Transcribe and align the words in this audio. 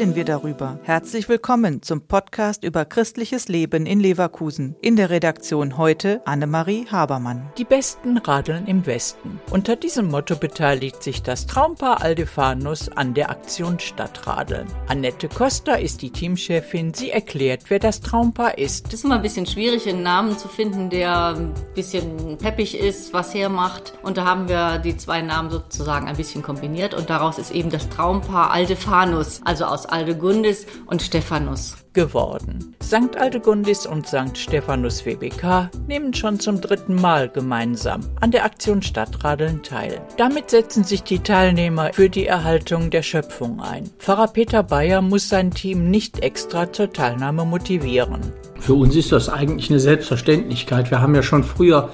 darüber. 0.00 0.78
Herzlich 0.84 1.28
willkommen 1.28 1.82
zum 1.82 2.00
Podcast 2.00 2.64
über 2.64 2.86
christliches 2.86 3.48
Leben 3.48 3.84
in 3.84 4.00
Leverkusen. 4.00 4.74
In 4.80 4.96
der 4.96 5.10
Redaktion 5.10 5.76
heute 5.76 6.22
Annemarie 6.24 6.86
Habermann. 6.90 7.50
Die 7.58 7.64
Besten 7.64 8.16
radeln 8.16 8.66
im 8.66 8.86
Westen. 8.86 9.38
Unter 9.50 9.76
diesem 9.76 10.08
Motto 10.08 10.36
beteiligt 10.36 11.02
sich 11.02 11.22
das 11.22 11.46
Traumpaar 11.46 12.00
Aldefanus 12.00 12.88
an 12.88 13.12
der 13.12 13.28
Aktion 13.28 13.78
Stadtradeln. 13.78 14.66
Annette 14.88 15.28
Costa 15.28 15.74
ist 15.74 16.00
die 16.00 16.10
Teamchefin. 16.10 16.94
Sie 16.94 17.10
erklärt, 17.10 17.64
wer 17.68 17.78
das 17.78 18.00
Traumpaar 18.00 18.56
ist. 18.56 18.86
Es 18.88 18.94
ist 18.94 19.04
immer 19.04 19.16
ein 19.16 19.22
bisschen 19.22 19.44
schwierig, 19.44 19.86
einen 19.86 20.02
Namen 20.02 20.38
zu 20.38 20.48
finden, 20.48 20.88
der 20.88 21.34
ein 21.36 21.52
bisschen 21.74 22.38
peppig 22.38 22.74
ist, 22.74 23.12
was 23.12 23.34
hermacht. 23.34 23.92
Und 24.02 24.16
da 24.16 24.24
haben 24.24 24.48
wir 24.48 24.78
die 24.78 24.96
zwei 24.96 25.20
Namen 25.20 25.50
sozusagen 25.50 26.08
ein 26.08 26.16
bisschen 26.16 26.42
kombiniert 26.42 26.94
und 26.94 27.10
daraus 27.10 27.36
ist 27.36 27.50
eben 27.50 27.68
das 27.68 27.90
Traumpaar 27.90 28.50
Aldefanus, 28.50 29.42
also 29.44 29.66
aus 29.66 29.89
Aldegundis 29.90 30.66
und 30.86 31.02
Stephanus 31.02 31.76
geworden. 31.92 32.76
St. 32.82 33.16
Aldegundis 33.16 33.86
und 33.86 34.06
St. 34.06 34.36
Stephanus 34.36 35.04
WBK 35.04 35.70
nehmen 35.86 36.14
schon 36.14 36.40
zum 36.40 36.60
dritten 36.60 36.94
Mal 36.94 37.28
gemeinsam 37.28 38.00
an 38.20 38.30
der 38.30 38.44
Aktion 38.44 38.82
Stadtradeln 38.82 39.62
teil. 39.62 40.00
Damit 40.16 40.50
setzen 40.50 40.84
sich 40.84 41.02
die 41.02 41.20
Teilnehmer 41.20 41.92
für 41.92 42.08
die 42.08 42.26
Erhaltung 42.26 42.90
der 42.90 43.02
Schöpfung 43.02 43.60
ein. 43.60 43.90
Pfarrer 43.98 44.28
Peter 44.28 44.62
Bayer 44.62 45.02
muss 45.02 45.28
sein 45.28 45.50
Team 45.50 45.90
nicht 45.90 46.22
extra 46.22 46.72
zur 46.72 46.92
Teilnahme 46.92 47.44
motivieren. 47.44 48.32
Für 48.60 48.74
uns 48.74 48.94
ist 48.94 49.10
das 49.10 49.28
eigentlich 49.28 49.70
eine 49.70 49.80
Selbstverständlichkeit. 49.80 50.90
Wir 50.90 51.00
haben 51.00 51.14
ja 51.14 51.22
schon 51.22 51.44
früher 51.44 51.88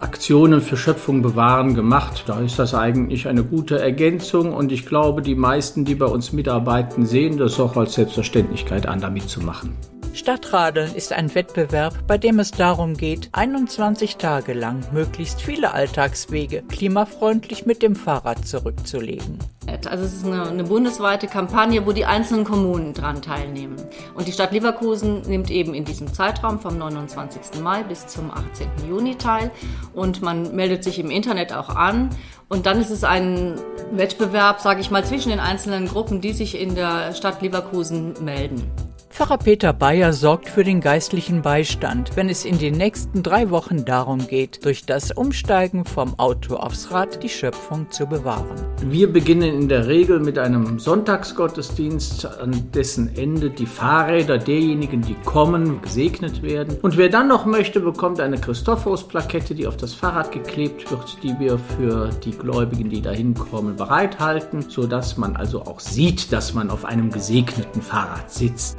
Aktionen 0.00 0.60
für 0.60 0.76
Schöpfung 0.76 1.22
bewahren 1.22 1.74
gemacht. 1.74 2.24
Da 2.26 2.40
ist 2.40 2.58
das 2.58 2.72
eigentlich 2.74 3.26
eine 3.26 3.42
gute 3.42 3.80
Ergänzung 3.80 4.52
und 4.52 4.72
ich 4.72 4.86
glaube, 4.86 5.22
die 5.22 5.34
meisten, 5.34 5.84
die 5.84 5.96
bei 5.96 6.06
uns 6.06 6.32
mitarbeiten, 6.32 7.04
sehen 7.04 7.36
das 7.36 7.58
auch 7.58 7.76
als 7.76 7.94
Selbstverständlichkeit 7.94 8.86
an, 8.86 9.00
da 9.00 9.10
mitzumachen. 9.10 9.76
Stadtradeln 10.14 10.94
ist 10.94 11.12
ein 11.12 11.34
Wettbewerb, 11.34 12.06
bei 12.06 12.18
dem 12.18 12.38
es 12.38 12.50
darum 12.50 12.96
geht, 12.96 13.30
21 13.32 14.16
Tage 14.16 14.52
lang 14.52 14.80
möglichst 14.92 15.40
viele 15.40 15.72
Alltagswege 15.72 16.62
klimafreundlich 16.68 17.64
mit 17.66 17.82
dem 17.82 17.96
Fahrrad 17.96 18.46
zurückzulegen. 18.46 19.38
Also 19.86 20.04
es 20.04 20.14
ist 20.14 20.24
eine, 20.24 20.48
eine, 20.48 20.64
bundesweite 20.64 21.26
Kampagne, 21.26 21.86
wo 21.86 21.92
die 21.92 22.04
einzelnen 22.04 22.44
Kommunen 22.44 22.92
dran 22.94 23.22
teilnehmen. 23.22 23.76
Und 24.14 24.28
die 24.28 24.32
Stadt 24.32 24.52
Leverkusen 24.52 25.22
nimmt 25.22 25.50
eben 25.50 25.74
in 25.74 25.84
diesem 25.84 26.12
Zeitraum 26.12 26.60
vom 26.60 26.78
29. 26.78 27.60
Mai 27.62 27.82
bis 27.82 28.06
zum 28.06 28.30
18. 28.30 28.68
Juni 28.88 29.16
teil. 29.16 29.50
Und 29.94 30.22
man 30.22 30.54
meldet 30.54 30.84
sich 30.84 30.98
im 30.98 31.10
Internet 31.10 31.52
auch 31.52 31.68
an. 31.68 32.10
Und 32.48 32.66
dann 32.66 32.80
ist 32.80 32.90
es 32.90 33.04
ein 33.04 33.54
Wettbewerb, 33.92 34.60
sage 34.60 34.80
ich 34.80 34.90
mal, 34.90 35.04
zwischen 35.04 35.30
den 35.30 35.40
einzelnen 35.40 35.88
Gruppen, 35.88 36.20
die 36.20 36.32
sich 36.32 36.60
in 36.60 36.74
der 36.74 37.14
Stadt 37.14 37.40
Leverkusen 37.40 38.14
melden. 38.24 38.70
Pfarrer 39.12 39.36
Peter 39.36 39.74
Bayer 39.74 40.14
sorgt 40.14 40.48
für 40.48 40.64
den 40.64 40.80
geistlichen 40.80 41.42
Beistand, 41.42 42.16
wenn 42.16 42.30
es 42.30 42.46
in 42.46 42.58
den 42.58 42.72
nächsten 42.72 43.22
drei 43.22 43.50
Wochen 43.50 43.84
darum 43.84 44.26
geht, 44.26 44.64
durch 44.64 44.86
das 44.86 45.12
Umsteigen 45.12 45.84
vom 45.84 46.18
Auto 46.18 46.56
aufs 46.56 46.90
Rad 46.90 47.22
die 47.22 47.28
Schöpfung 47.28 47.90
zu 47.90 48.06
bewahren. 48.06 48.56
Wir 48.86 49.12
beginnen 49.12 49.54
in 49.54 49.68
der 49.68 49.86
Regel 49.86 50.18
mit 50.18 50.38
einem 50.38 50.78
Sonntagsgottesdienst, 50.78 52.24
an 52.24 52.72
dessen 52.72 53.14
Ende 53.14 53.50
die 53.50 53.66
Fahrräder 53.66 54.38
derjenigen, 54.38 55.02
die 55.02 55.16
kommen, 55.26 55.82
gesegnet 55.82 56.42
werden. 56.42 56.78
Und 56.80 56.96
wer 56.96 57.10
dann 57.10 57.28
noch 57.28 57.44
möchte, 57.44 57.80
bekommt 57.80 58.18
eine 58.18 58.38
Christophorus-Plakette, 58.38 59.54
die 59.54 59.66
auf 59.66 59.76
das 59.76 59.92
Fahrrad 59.92 60.32
geklebt 60.32 60.90
wird, 60.90 61.22
die 61.22 61.38
wir 61.38 61.58
für 61.58 62.08
die 62.24 62.32
Gläubigen, 62.32 62.88
die 62.88 63.02
da 63.02 63.10
hinkommen, 63.10 63.76
bereithalten, 63.76 64.70
sodass 64.70 65.18
man 65.18 65.36
also 65.36 65.60
auch 65.60 65.80
sieht, 65.80 66.32
dass 66.32 66.54
man 66.54 66.70
auf 66.70 66.86
einem 66.86 67.10
gesegneten 67.10 67.82
Fahrrad 67.82 68.30
sitzt. 68.30 68.78